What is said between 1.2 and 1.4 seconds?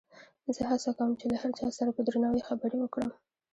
له